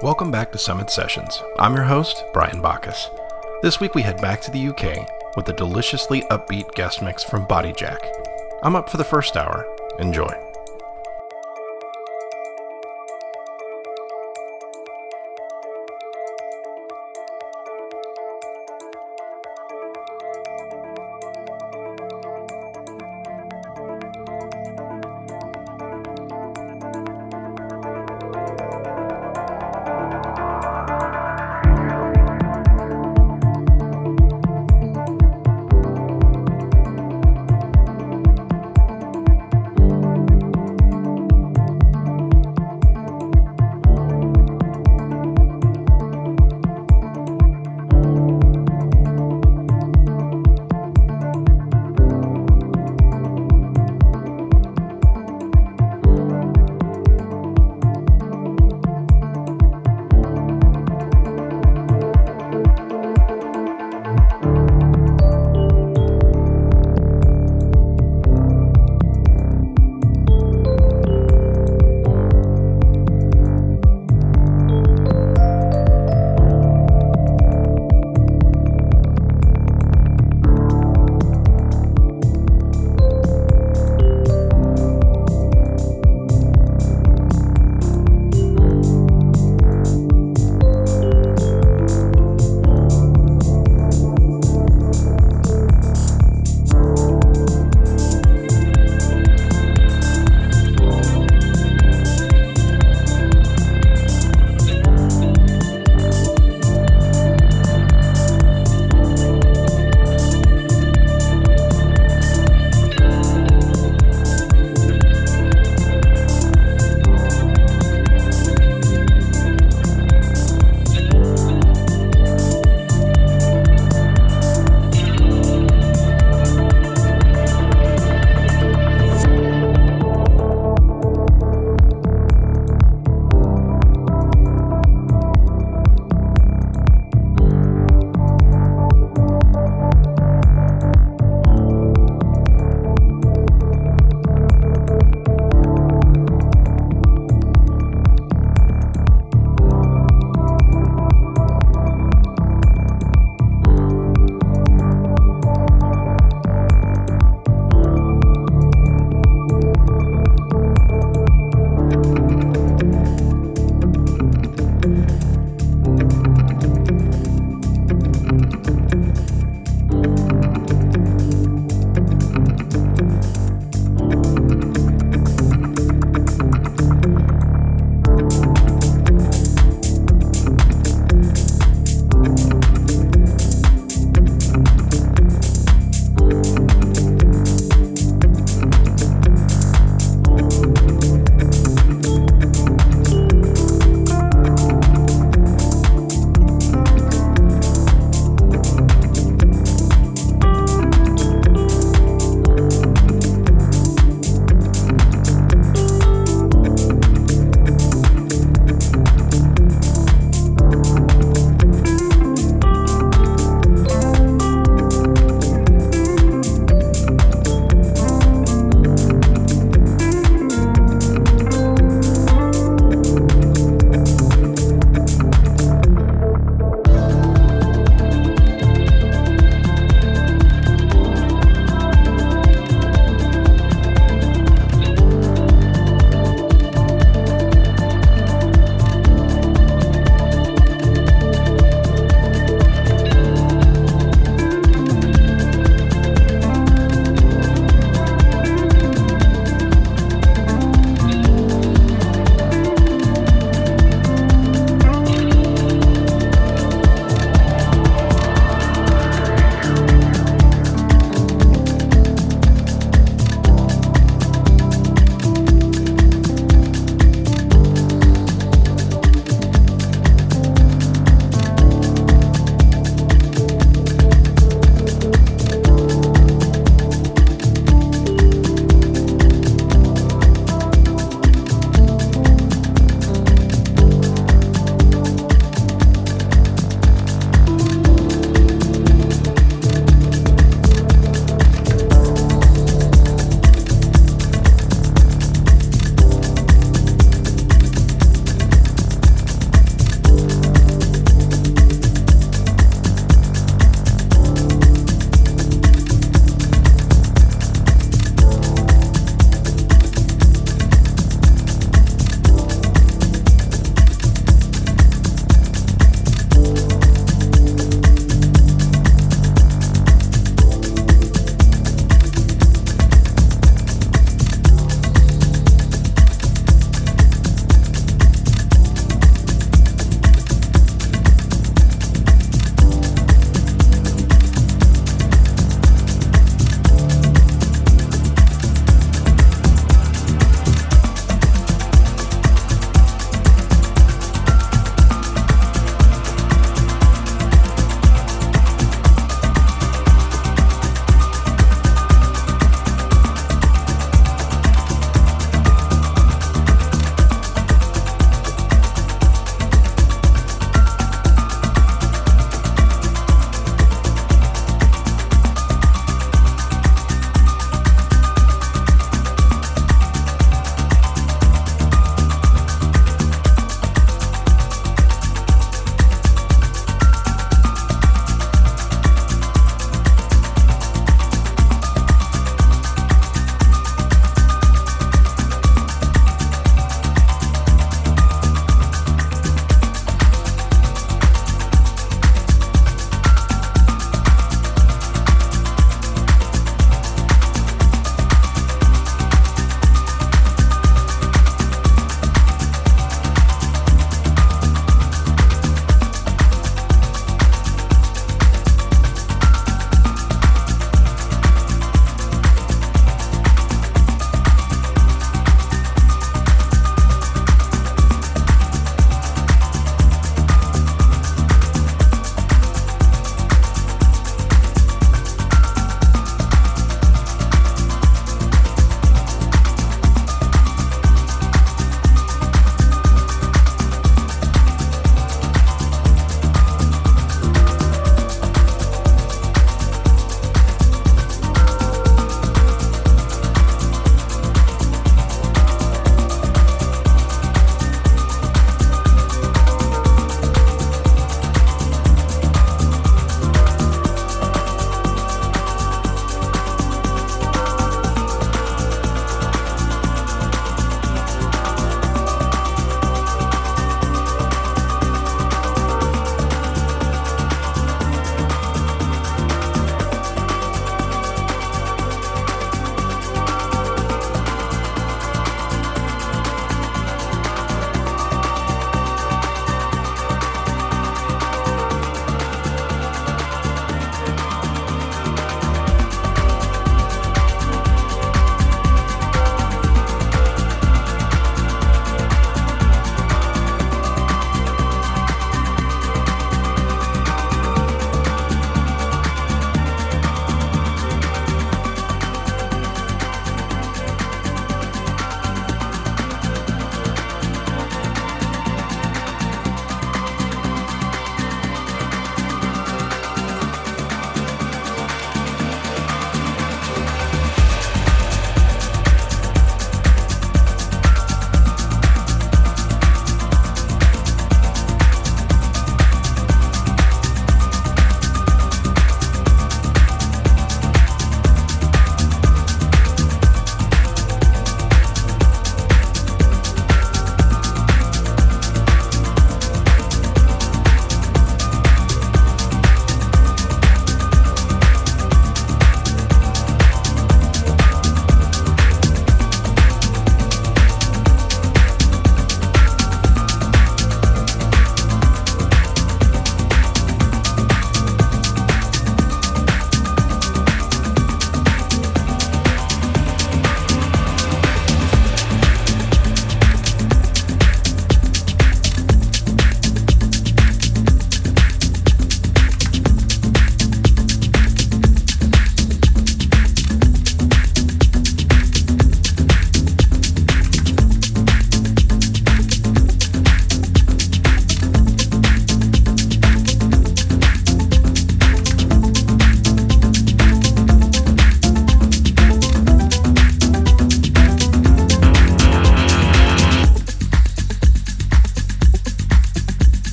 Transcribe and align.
Welcome 0.00 0.30
back 0.30 0.52
to 0.52 0.58
Summit 0.58 0.90
Sessions. 0.90 1.42
I'm 1.58 1.74
your 1.74 1.82
host, 1.82 2.22
Brian 2.32 2.62
Bacchus. 2.62 3.10
This 3.62 3.80
week 3.80 3.96
we 3.96 4.02
head 4.02 4.22
back 4.22 4.40
to 4.42 4.50
the 4.52 4.68
UK 4.68 5.34
with 5.34 5.48
a 5.48 5.52
deliciously 5.52 6.20
upbeat 6.30 6.72
guest 6.76 7.02
mix 7.02 7.24
from 7.24 7.48
Bodyjack. 7.48 7.98
I'm 8.62 8.76
up 8.76 8.88
for 8.88 8.96
the 8.96 9.02
first 9.02 9.36
hour. 9.36 9.66
Enjoy. 9.98 10.47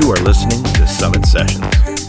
You 0.00 0.12
are 0.12 0.16
listening 0.16 0.62
to 0.62 0.86
Summit 0.86 1.26
Sessions. 1.26 1.99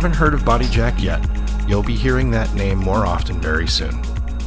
Haven't 0.00 0.16
heard 0.16 0.32
of 0.32 0.46
Body 0.46 0.64
Jack 0.70 1.02
yet, 1.02 1.22
you'll 1.68 1.82
be 1.82 1.94
hearing 1.94 2.30
that 2.30 2.54
name 2.54 2.78
more 2.78 3.04
often 3.04 3.38
very 3.38 3.66
soon. 3.68 4.00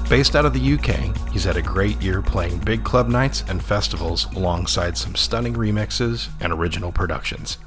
Based 0.10 0.36
out 0.36 0.48
of 0.48 0.54
the 0.54 0.74
UK, 0.74 1.16
he's 1.32 1.44
had 1.44 1.58
a 1.58 1.62
great 1.62 2.02
year 2.02 2.24
playing 2.24 2.58
big 2.58 2.84
club 2.84 3.08
nights 3.08 3.44
and 3.48 3.64
festivals 3.64 4.26
alongside 4.34 4.98
some 4.98 5.14
stunning 5.14 5.54
remixes 5.54 6.30
and 6.42 6.52
original 6.52 6.92
productions. 6.92 7.60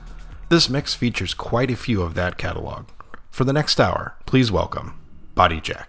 This 0.49 0.69
mix 0.69 0.95
features 0.95 1.33
quite 1.33 1.71
a 1.71 1.77
few 1.77 2.03
of 2.03 2.15
that 2.15 2.39
catalog. 2.39 2.89
For 3.31 3.45
the 3.45 3.53
next 3.53 3.79
hour, 3.79 4.17
please 4.27 4.51
welcome 4.51 4.99
Body 5.37 5.61
Jack. 5.61 5.86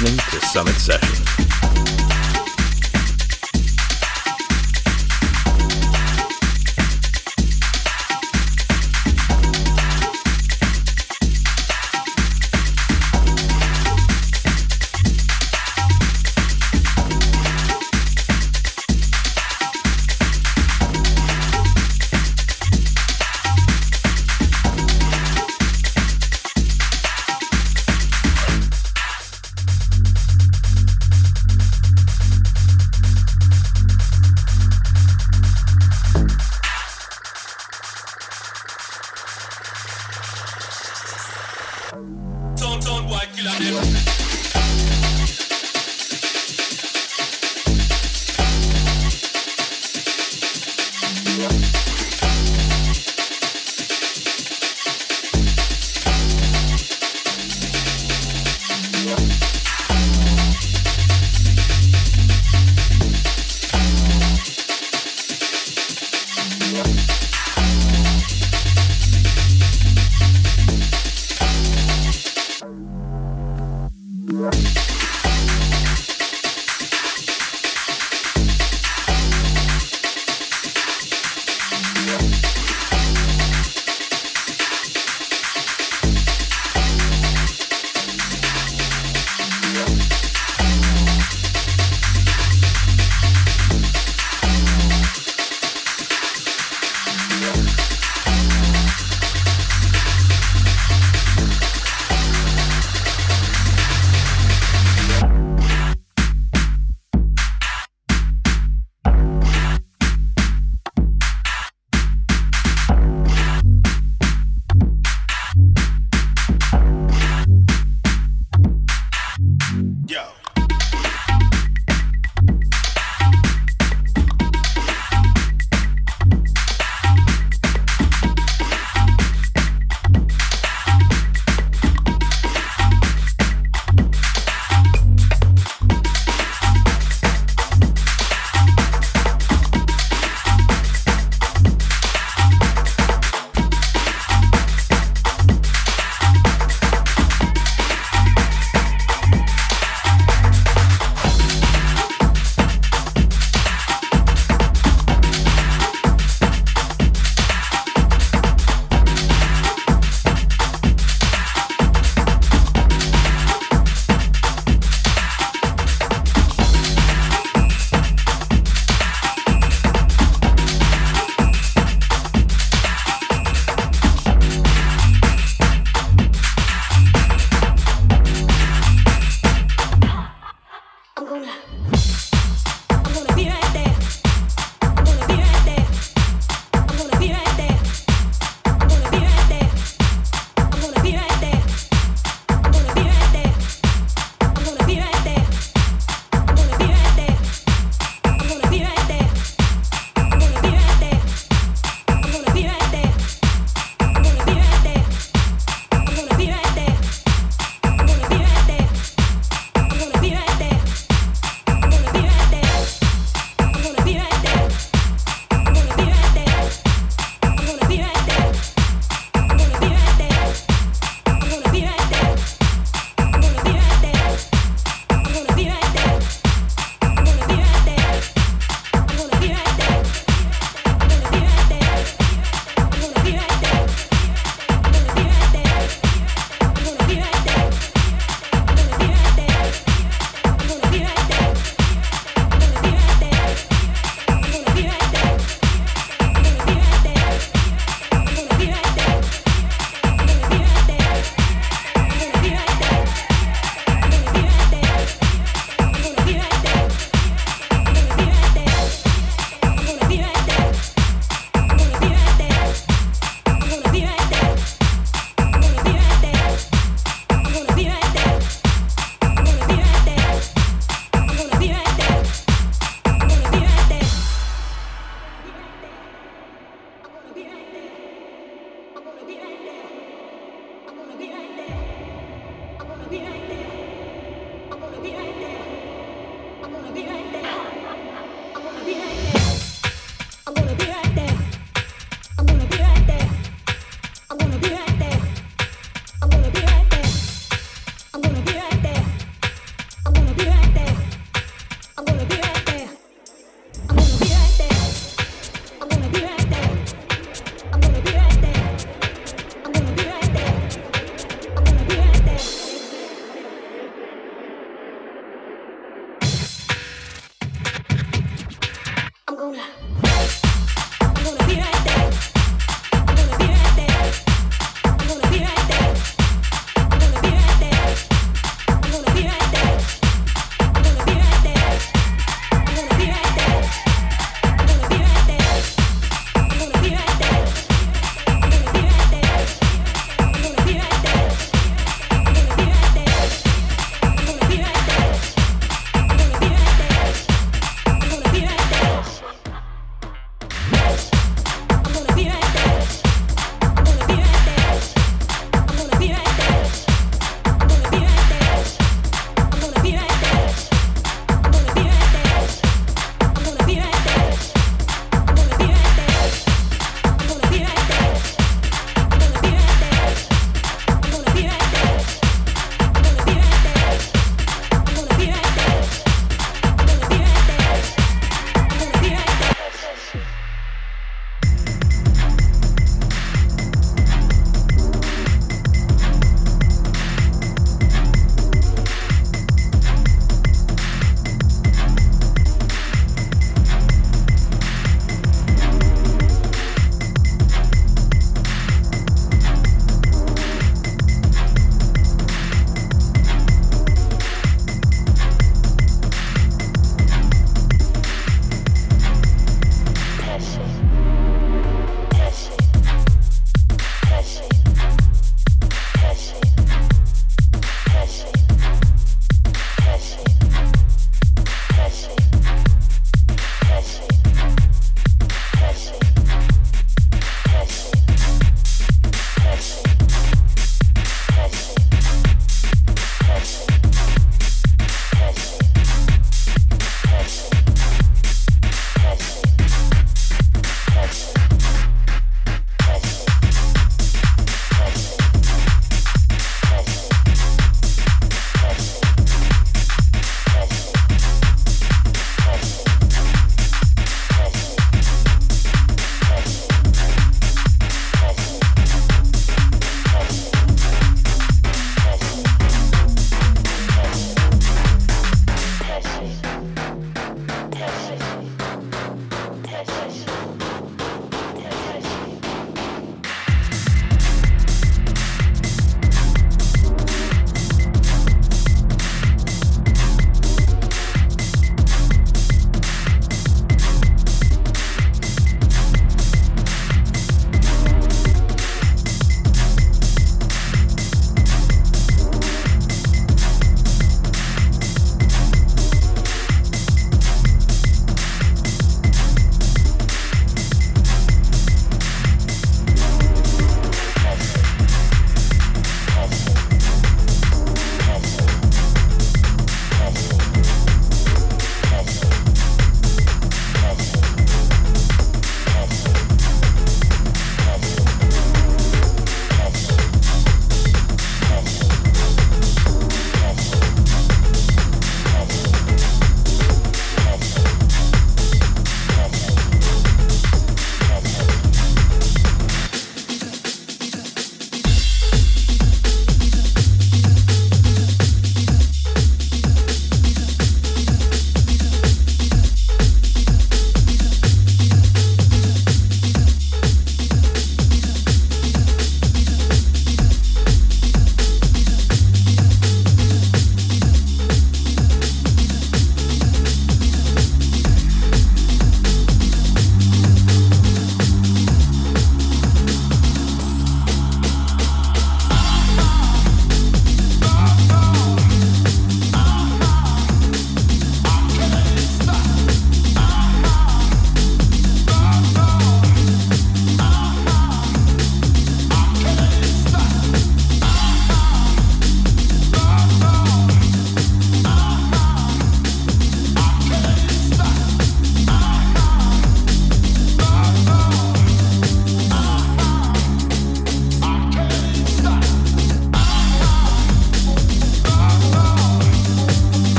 Listening 0.00 0.18
to 0.32 0.46
Summit 0.46 0.74
Sessions. 0.74 1.73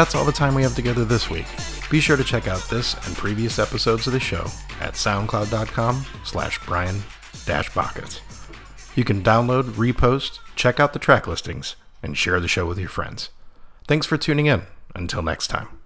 That's 0.00 0.14
all 0.14 0.24
the 0.24 0.32
time 0.32 0.54
we 0.54 0.62
have 0.62 0.74
together 0.74 1.04
this 1.04 1.28
week. 1.28 1.44
Be 1.90 2.00
sure 2.00 2.16
to 2.16 2.24
check 2.24 2.48
out 2.48 2.66
this 2.70 2.94
and 3.06 3.14
previous 3.14 3.58
episodes 3.58 4.06
of 4.06 4.14
the 4.14 4.18
show 4.18 4.46
at 4.80 4.94
soundcloud.com 4.94 6.06
slash 6.24 6.58
brian 6.64 7.02
dash 7.44 7.74
bacchus. 7.74 8.22
You 8.94 9.04
can 9.04 9.22
download, 9.22 9.64
repost, 9.72 10.38
check 10.56 10.80
out 10.80 10.94
the 10.94 10.98
track 10.98 11.26
listings, 11.26 11.76
and 12.02 12.16
share 12.16 12.40
the 12.40 12.48
show 12.48 12.64
with 12.64 12.78
your 12.78 12.88
friends. 12.88 13.28
Thanks 13.86 14.06
for 14.06 14.16
tuning 14.16 14.46
in. 14.46 14.62
Until 14.94 15.20
next 15.20 15.48
time. 15.48 15.79